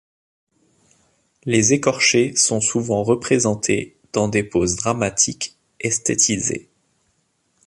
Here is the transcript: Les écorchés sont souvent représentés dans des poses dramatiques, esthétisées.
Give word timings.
Les 1.45 1.73
écorchés 1.73 2.35
sont 2.35 2.59
souvent 2.59 3.03
représentés 3.03 3.97
dans 4.13 4.27
des 4.29 4.41
poses 4.41 4.75
dramatiques, 4.75 5.55
esthétisées. 5.79 6.71